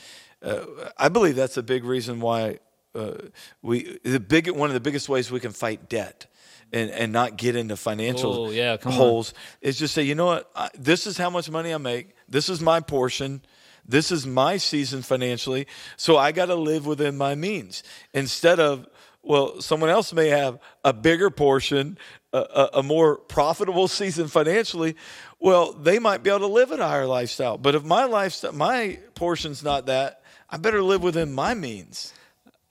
Uh, 0.44 0.65
I 0.98 1.08
believe 1.10 1.36
that's 1.36 1.58
a 1.58 1.63
big 1.63 1.84
reason 1.84 2.20
why 2.20 2.60
uh, 2.94 3.13
we 3.62 3.98
the 4.03 4.20
big 4.20 4.50
one 4.51 4.70
of 4.70 4.74
the 4.74 4.80
biggest 4.82 5.08
ways 5.08 5.32
we 5.32 5.39
can 5.39 5.51
fight 5.51 5.88
debt. 5.89 6.27
And, 6.74 6.89
and 6.91 7.12
not 7.12 7.36
get 7.36 7.58
into 7.58 7.75
financial 7.75 8.46
Oh, 8.46 8.50
yeah, 8.50 8.77
come 8.77 8.94
on. 8.94 8.98
holes 8.98 9.34
is 9.60 9.77
just 9.77 9.94
say, 9.94 10.03
you 10.03 10.15
know 10.15 10.27
what, 10.27 10.50
I, 10.56 10.70
this 10.80 11.06
is 11.06 11.18
how 11.18 11.30
much 11.30 11.50
money 11.50 11.74
I 11.74 11.77
make. 11.77 12.15
This 12.30 12.48
is 12.48 12.62
my 12.62 12.80
portion. 12.80 13.41
This 13.88 14.11
is 14.11 14.25
my 14.25 14.57
season 14.57 15.01
financially. 15.01 15.67
So 15.97 16.17
I 16.17 16.31
got 16.31 16.45
to 16.45 16.55
live 16.55 16.85
within 16.85 17.17
my 17.17 17.35
means 17.35 17.83
instead 18.13 18.59
of, 18.59 18.88
well, 19.23 19.61
someone 19.61 19.89
else 19.89 20.13
may 20.13 20.29
have 20.29 20.59
a 20.83 20.93
bigger 20.93 21.29
portion, 21.29 21.97
a, 22.33 22.69
a, 22.75 22.83
more 22.83 23.17
profitable 23.17 23.88
season 23.88 24.27
financially. 24.27 24.95
Well, 25.39 25.73
they 25.73 26.00
might 26.00 26.23
be 26.23 26.29
able 26.29 26.39
to 26.39 26.47
live 26.47 26.71
at 26.71 26.79
a 26.79 26.88
higher 26.88 27.05
lifestyle. 27.05 27.57
But 27.57 27.75
if 27.75 27.83
my 27.83 28.05
lifestyle, 28.05 28.53
my 28.53 29.00
portion's 29.15 29.63
not 29.63 29.85
that, 29.88 30.23
I 30.50 30.57
better 30.57 30.81
live 30.81 31.03
within 31.03 31.33
my 31.33 31.53
means. 31.53 32.13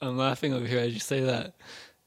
I'm 0.01 0.17
laughing 0.17 0.55
over 0.55 0.67
here 0.67 0.81
as 0.81 0.95
you 0.95 1.01
say 1.01 1.21
that 1.21 1.55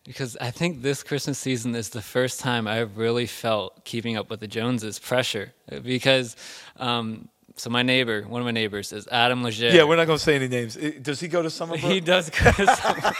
because 0.03 0.35
I 0.41 0.51
think 0.51 0.81
this 0.81 1.03
Christmas 1.03 1.39
season 1.39 1.75
is 1.75 1.89
the 1.89 2.01
first 2.01 2.39
time 2.39 2.67
I've 2.67 2.97
really 2.97 3.25
felt 3.25 3.85
keeping 3.85 4.17
up 4.17 4.29
with 4.29 4.39
the 4.39 4.47
Joneses 4.47 4.99
pressure 4.99 5.53
because 5.83 6.35
um, 6.77 7.29
so 7.55 7.69
my 7.69 7.83
neighbor, 7.83 8.23
one 8.23 8.41
of 8.41 8.45
my 8.45 8.51
neighbors, 8.51 8.91
is 8.91 9.07
Adam 9.11 9.43
Leger. 9.43 9.69
Yeah, 9.69 9.83
we're 9.83 9.95
not 9.95 10.07
going 10.07 10.17
to 10.17 10.23
say 10.23 10.35
any 10.35 10.47
names. 10.47 10.75
Does 11.01 11.19
he 11.19 11.27
go 11.27 11.41
to 11.41 11.49
Summerbrook? 11.49 11.91
He 11.91 11.99
does 11.99 12.29
go 12.29 12.51
to 12.51 13.15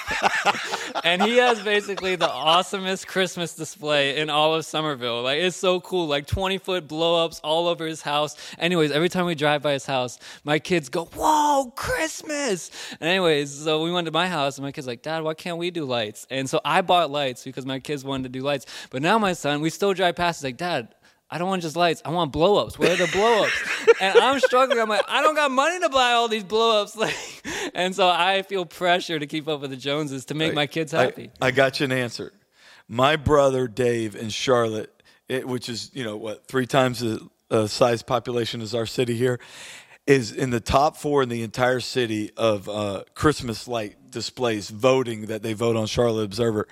and 1.04 1.22
he 1.22 1.38
has 1.38 1.62
basically 1.62 2.16
the 2.16 2.28
awesomest 2.28 3.06
Christmas 3.08 3.54
display 3.54 4.18
in 4.18 4.30
all 4.30 4.56
of 4.56 4.66
Summerville. 4.66 5.22
Like 5.22 5.40
it's 5.40 5.56
so 5.56 5.80
cool, 5.82 6.08
like 6.08 6.26
twenty 6.26 6.58
foot 6.58 6.88
blow 6.88 7.24
ups 7.24 7.40
all 7.44 7.68
over 7.68 7.86
his 7.86 8.02
house. 8.02 8.36
Anyways, 8.58 8.92
every 8.92 9.10
time 9.10 9.26
we 9.26 9.36
drive 9.36 9.62
by 9.62 9.74
his 9.74 9.86
house, 9.86 10.18
my 10.44 10.60
kids 10.60 10.90
go, 10.90 11.06
"Whoa, 11.06 11.72
Christmas!" 11.76 12.72
And 13.00 13.10
anyways, 13.10 13.52
so 13.52 13.84
we 13.84 13.92
went 13.92 14.06
to 14.06 14.12
my 14.12 14.28
house, 14.28 14.58
and 14.58 14.66
my 14.66 14.72
kids 14.72 14.88
like, 14.88 15.02
"Dad, 15.02 15.24
why 15.24 15.34
can't 15.34 15.58
we 15.58 15.72
do 15.72 15.86
lights?" 15.86 16.26
And 16.30 16.50
so 16.50 16.60
I 16.66 16.82
bought 16.82 17.12
lights 17.12 17.44
because 17.44 17.66
my 17.66 17.80
kids 17.80 18.04
wanted 18.04 18.24
to 18.24 18.30
do 18.30 18.42
lights. 18.42 18.66
But 18.90 19.02
now 19.02 19.20
my 19.20 19.34
son, 19.34 19.62
we 19.62 19.70
still 19.70 19.94
drive 19.94 20.16
past. 20.16 20.40
He's 20.40 20.46
like, 20.46 20.58
"Dad." 20.58 20.96
I 21.34 21.40
don't 21.40 21.48
want 21.48 21.64
just 21.64 21.76
lights. 21.76 22.00
I 22.06 22.12
want 22.12 22.32
blow 22.32 22.58
ups. 22.58 22.78
Where 22.78 22.94
are 22.94 22.96
the 22.96 23.10
blow 23.12 23.46
ups? 23.46 23.64
and 24.00 24.16
I'm 24.20 24.40
struggling. 24.40 24.80
I'm 24.80 24.88
like, 24.88 25.04
I 25.08 25.24
don't 25.24 25.34
got 25.34 25.50
money 25.50 25.80
to 25.80 25.90
buy 25.90 26.12
all 26.12 26.28
these 26.28 26.44
blow 26.44 26.84
ups. 26.84 26.96
Like, 27.04 27.16
and 27.74 27.96
so 27.96 28.08
I 28.08 28.44
feel 28.44 28.68
pressure 28.68 29.18
to 29.18 29.26
keep 29.26 29.48
up 29.48 29.62
with 29.62 29.72
the 29.72 29.76
Joneses 29.76 30.26
to 30.26 30.36
make 30.36 30.54
my 30.54 30.68
kids 30.68 30.92
happy. 30.92 31.32
I, 31.42 31.48
I 31.48 31.52
got 31.52 31.80
you 31.80 31.86
an 31.86 31.92
answer. 31.92 32.32
My 32.88 33.16
brother 33.16 33.68
Dave 33.68 34.16
in 34.16 34.30
Charlotte, 34.30 34.94
it, 35.28 35.48
which 35.48 35.70
is 35.70 35.90
you 35.94 36.04
know 36.04 36.16
what 36.16 36.46
three 36.46 36.68
times 36.68 37.00
the 37.00 37.28
uh, 37.50 37.66
size 37.66 38.04
population 38.04 38.62
as 38.62 38.76
our 38.76 38.86
city 38.86 39.16
here, 39.16 39.40
is 40.06 40.32
in 40.32 40.52
the 40.52 40.60
top 40.60 40.98
four 40.98 41.24
in 41.24 41.30
the 41.30 41.42
entire 41.42 41.80
city 41.80 42.30
of 42.38 42.70
uh, 42.70 43.06
Christmas 43.16 43.68
light 43.68 44.12
displays 44.12 44.70
voting 44.70 45.26
that 45.26 45.42
they 45.42 45.54
vote 45.54 45.76
on 45.76 45.88
Charlotte 45.88 46.26
Observer. 46.26 46.68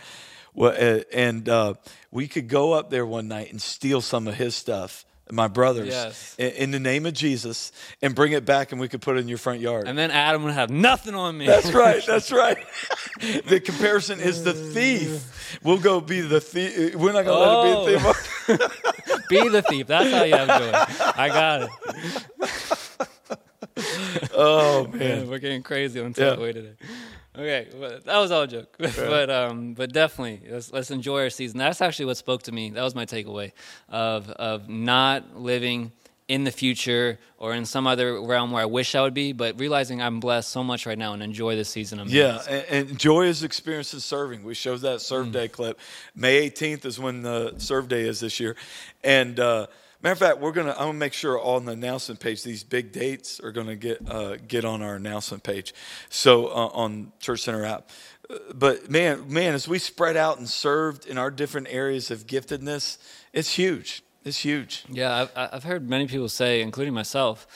Well, 0.53 0.75
uh, 0.77 1.01
and 1.13 1.47
uh, 1.47 1.73
we 2.11 2.27
could 2.27 2.47
go 2.47 2.73
up 2.73 2.89
there 2.89 3.05
one 3.05 3.27
night 3.27 3.51
and 3.51 3.61
steal 3.61 4.01
some 4.01 4.27
of 4.27 4.35
his 4.35 4.55
stuff, 4.55 5.05
my 5.31 5.47
brother's, 5.47 5.87
Yes. 5.87 6.35
in, 6.37 6.71
the 6.71 6.79
name 6.79 7.05
of 7.05 7.13
Jesus, 7.13 7.71
and 8.01 8.13
bring 8.13 8.33
it 8.33 8.43
back, 8.45 8.73
and 8.73 8.81
we 8.81 8.89
could 8.89 9.01
put 9.01 9.15
it 9.15 9.21
in 9.21 9.29
your 9.29 9.37
front 9.37 9.61
yard. 9.61 9.87
and 9.87 9.97
then 9.97 10.11
Adam 10.11 10.43
would 10.43 10.53
have 10.53 10.69
nothing 10.69 11.15
on 11.15 11.37
me. 11.37 11.47
That's 11.47 11.71
right. 11.71 12.05
That's 12.07 12.31
right. 12.33 12.57
the 13.47 13.61
comparison 13.63 14.19
is 14.19 14.43
the 14.43 14.53
thief. 14.53 15.57
We'll 15.63 15.77
go 15.79 16.01
be 16.01 16.19
the 16.19 16.41
thief. 16.41 16.95
We're 16.95 17.13
not 17.13 17.23
going 17.23 17.85
to 17.85 17.91
let 17.93 17.95
it 17.95 18.01
be 18.01 18.07
a 18.07 18.13
thief. 18.13 18.77
Be 19.29 19.47
the 19.47 19.61
thief. 19.61 19.87
That's 19.87 20.11
how 20.11 20.23
you 20.23 20.35
have 20.35 20.47
joy. 20.49 20.95
I 21.15 21.27
got 21.29 21.61
it. 21.63 21.69
Oh 24.33 24.87
Man, 24.87 24.97
man. 24.99 25.29
we're 25.29 25.39
getting 25.39 25.63
crazy 25.63 25.99
on 26.01 26.07
Yeah. 26.17 26.35
takeaway 26.35 26.53
today. 26.53 26.73
Okay, 27.37 27.67
but 27.79 28.03
that 28.05 28.17
was 28.17 28.31
all 28.31 28.41
a 28.41 28.47
joke. 28.47 28.75
but 28.77 29.29
um, 29.29 29.73
but 29.73 29.93
definitely 29.93 30.41
let's, 30.51 30.71
let's 30.73 30.91
enjoy 30.91 31.21
our 31.21 31.29
season. 31.29 31.59
That's 31.59 31.81
actually 31.81 32.05
what 32.05 32.17
spoke 32.17 32.43
to 32.43 32.51
me. 32.51 32.71
That 32.71 32.83
was 32.83 32.93
my 32.95 33.05
takeaway 33.05 33.53
of 33.87 34.29
of 34.31 34.67
not 34.67 35.37
living 35.37 35.93
in 36.27 36.45
the 36.45 36.51
future 36.51 37.19
or 37.37 37.53
in 37.53 37.65
some 37.65 37.85
other 37.87 38.21
realm 38.21 38.51
where 38.51 38.61
I 38.61 38.65
wish 38.65 38.95
I 38.95 39.01
would 39.01 39.13
be, 39.13 39.33
but 39.33 39.59
realizing 39.59 40.01
I'm 40.01 40.21
blessed 40.21 40.49
so 40.49 40.63
much 40.63 40.85
right 40.85 40.97
now 40.97 41.11
and 41.13 41.21
enjoy 41.21 41.55
this 41.57 41.67
season 41.69 41.99
I'm. 41.99 42.07
Yeah, 42.07 42.41
and, 42.49 42.89
and 42.89 42.99
joy 42.99 43.23
is 43.23 43.43
experienced 43.43 43.93
in 43.93 43.99
serving. 43.99 44.43
We 44.43 44.53
showed 44.53 44.81
that 44.81 45.01
Serve 45.01 45.27
Mm. 45.27 45.31
Day 45.33 45.47
clip. 45.47 45.79
May 46.15 46.49
18th 46.49 46.85
is 46.85 46.99
when 46.99 47.21
the 47.21 47.55
Serve 47.57 47.87
Day 47.87 48.01
is 48.01 48.19
this 48.19 48.39
year, 48.39 48.55
and 49.03 49.39
uh, 49.39 49.67
matter 50.01 50.13
of 50.13 50.19
fact, 50.19 50.39
we're 50.39 50.51
gonna. 50.51 50.71
I'm 50.71 50.87
gonna 50.87 50.93
make 50.93 51.13
sure 51.13 51.39
on 51.39 51.65
the 51.65 51.73
announcement 51.73 52.19
page 52.19 52.43
these 52.43 52.63
big 52.63 52.91
dates 52.91 53.39
are 53.39 53.51
gonna 53.51 53.75
get 53.75 53.99
uh, 54.09 54.37
get 54.47 54.65
on 54.65 54.81
our 54.81 54.95
announcement 54.95 55.43
page, 55.43 55.73
so 56.09 56.47
uh, 56.47 56.69
on 56.73 57.11
Church 57.19 57.41
Center 57.41 57.65
app. 57.65 57.89
But 58.53 58.89
man, 58.89 59.31
man, 59.31 59.53
as 59.53 59.67
we 59.67 59.79
spread 59.79 60.15
out 60.15 60.37
and 60.37 60.49
served 60.49 61.05
in 61.05 61.17
our 61.17 61.29
different 61.29 61.67
areas 61.69 62.11
of 62.11 62.27
giftedness, 62.27 62.97
it's 63.33 63.53
huge. 63.55 64.03
It's 64.23 64.37
huge. 64.37 64.85
Yeah, 64.89 65.27
I've, 65.35 65.49
I've 65.53 65.63
heard 65.63 65.89
many 65.89 66.07
people 66.07 66.29
say, 66.29 66.61
including 66.61 66.93
myself, 66.93 67.47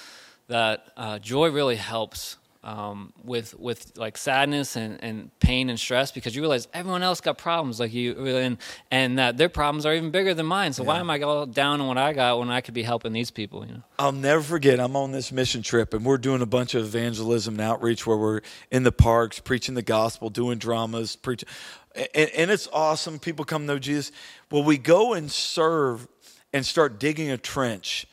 that 0.47 0.87
uh, 0.97 1.19
joy 1.19 1.49
really 1.51 1.75
helps 1.75 2.37
um, 2.65 3.13
with 3.23 3.57
with 3.59 3.95
like 3.95 4.17
sadness 4.17 4.75
and, 4.75 5.01
and 5.03 5.39
pain 5.39 5.69
and 5.69 5.79
stress 5.79 6.11
because 6.11 6.35
you 6.35 6.41
realize 6.41 6.67
everyone 6.73 7.03
else 7.03 7.21
got 7.21 7.37
problems 7.37 7.79
like 7.79 7.93
you 7.93 8.13
and 8.25 8.57
and 8.89 9.19
that 9.19 9.37
their 9.37 9.49
problems 9.49 9.85
are 9.85 9.93
even 9.93 10.09
bigger 10.09 10.33
than 10.33 10.47
mine. 10.47 10.73
So 10.73 10.83
why 10.83 10.99
am 10.99 11.09
I 11.11 11.21
all 11.21 11.45
down 11.45 11.79
on 11.79 11.87
what 11.87 11.99
I 11.99 12.11
got 12.13 12.39
when 12.39 12.49
I 12.49 12.61
could 12.61 12.73
be 12.73 12.81
helping 12.81 13.13
these 13.13 13.29
people? 13.29 13.65
You 13.65 13.75
know. 13.75 13.83
I'll 13.99 14.11
never 14.11 14.41
forget. 14.41 14.79
I'm 14.79 14.95
on 14.95 15.11
this 15.11 15.31
mission 15.31 15.61
trip, 15.61 15.93
and 15.93 16.03
we're 16.03 16.17
doing 16.17 16.41
a 16.41 16.47
bunch 16.47 16.73
of 16.73 16.83
evangelism 16.83 17.53
and 17.53 17.61
outreach 17.61 18.07
where 18.07 18.17
we're 18.17 18.41
in 18.71 18.81
the 18.81 18.91
parks 18.91 19.39
preaching 19.39 19.75
the 19.75 19.83
gospel, 19.83 20.31
doing 20.31 20.57
dramas, 20.57 21.15
preaching, 21.15 21.47
and, 21.95 22.31
and 22.31 22.51
it's 22.51 22.67
awesome. 22.73 23.19
People 23.19 23.45
come 23.45 23.67
know 23.67 23.77
Jesus. 23.77 24.11
Well, 24.49 24.63
we 24.63 24.79
go 24.79 25.13
and 25.13 25.31
serve 25.31 26.07
and 26.51 26.65
start 26.65 26.99
digging 26.99 27.29
a 27.29 27.37
trench 27.37 28.07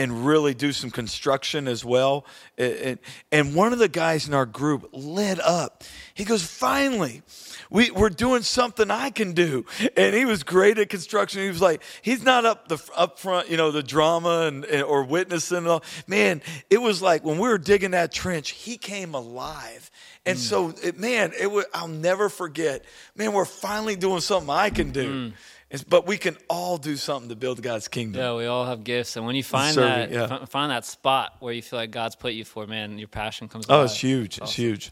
and 0.00 0.26
really 0.26 0.54
do 0.54 0.72
some 0.72 0.90
construction 0.90 1.68
as 1.68 1.84
well. 1.84 2.24
And, 2.56 2.98
and- 3.30 3.54
one 3.54 3.72
of 3.72 3.78
the 3.78 3.88
guys 3.88 4.26
in 4.28 4.34
our 4.34 4.46
group 4.46 4.88
lit 4.92 5.40
up. 5.40 5.84
He 6.14 6.24
goes, 6.24 6.42
"Finally, 6.42 7.22
we, 7.68 7.90
we're 7.90 8.08
doing 8.08 8.42
something 8.42 8.90
I 8.90 9.10
can 9.10 9.32
do." 9.32 9.66
And 9.96 10.14
he 10.14 10.24
was 10.24 10.42
great 10.42 10.78
at 10.78 10.88
construction. 10.88 11.42
He 11.42 11.48
was 11.48 11.60
like, 11.60 11.82
he's 12.02 12.22
not 12.22 12.44
up 12.44 12.68
the 12.68 12.78
up 12.96 13.18
front, 13.18 13.50
you 13.50 13.56
know, 13.56 13.70
the 13.70 13.82
drama 13.82 14.46
and, 14.46 14.64
and 14.64 14.82
or 14.82 15.04
witnessing. 15.04 15.58
And 15.58 15.68
all. 15.68 15.84
Man, 16.06 16.42
it 16.70 16.80
was 16.80 17.02
like 17.02 17.24
when 17.24 17.38
we 17.38 17.48
were 17.48 17.58
digging 17.58 17.90
that 17.90 18.12
trench, 18.12 18.50
he 18.50 18.78
came 18.78 19.14
alive. 19.14 19.90
And 20.26 20.38
mm. 20.38 20.40
so, 20.40 20.74
it, 20.82 20.98
man, 20.98 21.32
it 21.38 21.50
would, 21.50 21.66
I'll 21.74 21.88
never 21.88 22.28
forget. 22.28 22.84
Man, 23.16 23.32
we're 23.32 23.44
finally 23.44 23.96
doing 23.96 24.20
something 24.20 24.50
I 24.50 24.70
can 24.70 24.90
do. 24.90 25.30
Mm. 25.30 25.32
It's, 25.70 25.84
but 25.84 26.06
we 26.06 26.18
can 26.18 26.36
all 26.48 26.78
do 26.78 26.96
something 26.96 27.28
to 27.28 27.36
build 27.36 27.62
God's 27.62 27.86
kingdom. 27.86 28.20
Yeah, 28.20 28.34
we 28.36 28.46
all 28.46 28.66
have 28.66 28.82
gifts, 28.82 29.16
and 29.16 29.24
when 29.24 29.36
you 29.36 29.44
find 29.44 29.74
Serving, 29.74 30.10
that 30.10 30.10
yeah. 30.10 30.26
fi- 30.38 30.44
find 30.46 30.70
that 30.72 30.84
spot 30.84 31.36
where 31.38 31.52
you 31.52 31.62
feel 31.62 31.78
like 31.78 31.92
God's 31.92 32.16
put 32.16 32.32
you 32.32 32.44
for, 32.44 32.66
man, 32.66 32.98
your 32.98 33.06
passion 33.08 33.48
comes. 33.48 33.66
Oh, 33.68 33.76
alive. 33.76 33.84
it's 33.86 34.00
huge. 34.02 34.38
It's 34.38 34.54
huge. 34.54 34.90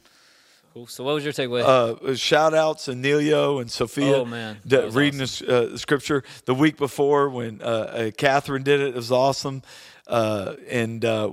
Cool. 0.75 0.87
So, 0.87 1.03
what 1.03 1.15
was 1.15 1.25
your 1.25 1.33
takeaway? 1.33 1.63
uh, 1.65 2.15
shout 2.15 2.55
outs 2.55 2.85
to 2.85 2.93
Nelio 2.93 3.61
and 3.61 3.69
Sophia 3.71 4.19
Oh, 4.19 4.25
man. 4.25 4.59
the- 4.65 4.83
That 4.83 4.93
reading 4.93 5.19
this, 5.19 5.43
uh, 5.43 5.77
scripture 5.77 6.23
the 6.45 6.55
week 6.55 6.77
before 6.77 7.29
when 7.29 7.61
uh, 7.61 7.65
uh, 7.65 8.11
Catherine 8.17 8.63
did 8.63 8.81
it. 8.81 8.89
It 8.89 8.95
was 8.95 9.11
awesome. 9.11 9.63
Uh, 10.07 10.55
and 10.71 11.05
uh, 11.05 11.31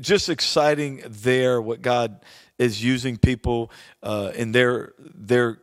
just 0.00 0.28
exciting 0.28 1.02
there 1.08 1.60
what 1.62 1.80
God 1.82 2.20
is 2.58 2.84
using 2.84 3.16
people 3.16 3.70
uh, 4.02 4.32
in 4.34 4.52
their, 4.52 4.92
their 4.98 5.58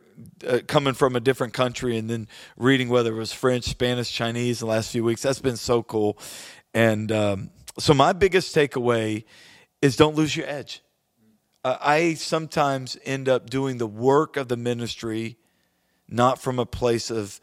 uh, 0.46 0.60
coming 0.66 0.94
from 0.94 1.16
a 1.16 1.20
different 1.20 1.52
country 1.52 1.96
and 1.96 2.08
then 2.08 2.28
reading 2.56 2.88
whether 2.88 3.12
it 3.12 3.18
was 3.18 3.32
French, 3.32 3.64
Spanish, 3.64 4.10
Chinese 4.10 4.60
the 4.60 4.66
last 4.66 4.90
few 4.90 5.04
weeks. 5.04 5.22
That's 5.22 5.40
been 5.40 5.56
so 5.56 5.82
cool. 5.82 6.18
And 6.74 7.12
um, 7.12 7.50
so, 7.78 7.94
my 7.94 8.12
biggest 8.12 8.54
takeaway 8.54 9.24
is 9.80 9.96
don't 9.96 10.14
lose 10.14 10.36
your 10.36 10.46
edge. 10.46 10.82
Uh, 11.64 11.76
I 11.80 12.14
sometimes 12.14 12.96
end 13.04 13.28
up 13.28 13.50
doing 13.50 13.78
the 13.78 13.86
work 13.86 14.36
of 14.36 14.48
the 14.48 14.56
ministry 14.56 15.36
not 16.08 16.40
from 16.40 16.58
a 16.58 16.66
place 16.66 17.10
of 17.10 17.40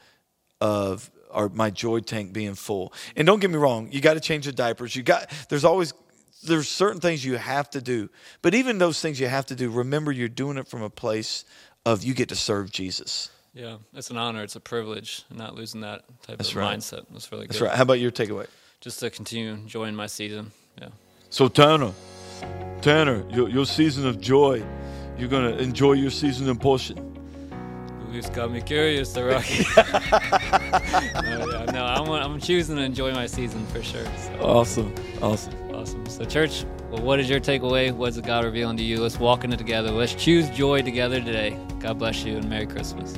of 0.62 1.10
or 1.32 1.50
my 1.50 1.70
joy 1.70 2.00
tank 2.00 2.34
being 2.34 2.56
full. 2.56 2.94
And 3.16 3.26
don't 3.26 3.40
get 3.40 3.50
me 3.50 3.58
wrong, 3.58 3.90
you 3.92 4.02
got 4.02 4.16
to 4.16 4.20
change 4.20 4.46
the 4.46 4.52
diapers. 4.52 4.96
You 4.96 5.04
got 5.04 5.30
there's 5.50 5.66
always 5.66 5.94
there's 6.44 6.70
certain 6.70 7.02
things 7.02 7.26
you 7.26 7.36
have 7.36 7.70
to 7.72 7.82
do. 7.82 8.10
But 8.42 8.54
even 8.54 8.78
those 8.78 9.02
things 9.02 9.20
you 9.20 9.28
have 9.28 9.46
to 9.48 9.56
do, 9.56 9.70
remember 9.70 10.12
you're 10.12 10.30
doing 10.30 10.58
it 10.58 10.68
from 10.68 10.82
a 10.82 10.90
place 10.90 11.44
of 11.86 12.04
you 12.04 12.14
get 12.14 12.30
to 12.30 12.36
serve 12.36 12.72
Jesus. 12.72 13.30
yeah, 13.54 13.78
it's 13.94 14.10
an 14.10 14.18
honor. 14.18 14.44
It's 14.44 14.56
a 14.56 14.60
privilege. 14.60 15.24
Not 15.34 15.56
losing 15.56 15.82
that 15.82 16.04
type 16.24 16.38
That's 16.38 16.52
of 16.52 16.58
right. 16.58 16.78
mindset. 16.78 17.06
That's 17.12 17.32
really 17.32 17.44
good. 17.48 17.52
That's 17.52 17.62
right. 17.62 17.76
How 17.76 17.84
about 17.84 18.00
your 18.00 18.12
takeaway? 18.12 18.48
Just 18.82 19.00
to 19.02 19.10
continue 19.10 19.52
enjoying 19.52 19.96
my 19.96 20.08
season. 20.08 20.52
Yeah. 20.82 20.90
So 21.30 21.48
Tanner, 21.48 21.92
Tanner, 22.82 23.26
your, 23.30 23.50
your 23.50 23.66
season 23.66 24.08
of 24.08 24.20
joy, 24.22 24.64
you're 25.18 25.30
gonna 25.30 25.56
enjoy 25.58 25.94
your 25.94 26.12
season 26.12 26.48
in 26.50 26.58
Portion. 26.58 27.06
You 28.12 28.22
just 28.22 28.34
got 28.34 28.52
me 28.52 28.62
curious, 28.62 29.14
the 29.14 29.24
Rocky. 29.26 29.64
no, 29.76 29.84
oh, 31.16 31.64
yeah, 31.66 31.72
no, 31.72 31.86
I'm, 31.86 32.10
I'm 32.10 32.40
choosing 32.40 32.78
to 32.78 32.82
enjoy 32.82 33.14
my 33.14 33.28
season 33.28 33.66
for 33.68 33.84
sure. 33.84 34.06
So, 34.18 34.34
Awesome, 34.42 34.96
awesome. 35.22 35.54
awesome. 35.76 36.06
So, 36.08 36.26
church, 36.26 36.66
well, 36.90 37.04
what 37.04 37.20
is 37.20 37.30
your 37.30 37.40
takeaway? 37.40 37.92
What's 37.92 38.20
God 38.20 38.46
revealing 38.46 38.78
to 38.78 38.84
you? 38.84 39.00
Let's 39.00 39.20
walk 39.20 39.44
in 39.44 39.54
it 39.54 39.58
together. 39.58 39.92
Let's 39.92 40.16
choose 40.16 40.50
joy 40.50 40.82
together 40.82 41.20
today. 41.22 41.60
God 41.80 41.98
bless 41.98 42.26
you 42.26 42.38
and 42.38 42.50
Merry 42.50 42.68
Christmas. 42.68 43.18